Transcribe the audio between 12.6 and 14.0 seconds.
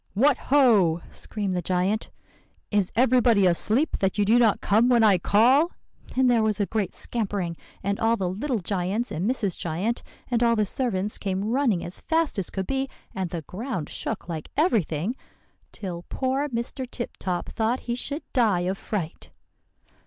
be. And the ground